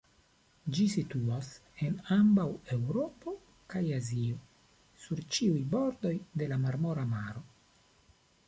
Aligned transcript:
Ĝi 0.75 0.85
situas 0.91 1.49
en 1.87 1.99
ambaŭ 2.15 2.45
Eŭropo 2.77 3.33
kaj 3.75 3.83
Azio 3.99 4.41
sur 5.05 5.23
ĉiuj 5.37 5.63
bordoj 5.75 6.15
de 6.43 6.53
la 6.55 6.59
Marmora 6.65 7.09
Maro. 7.17 7.47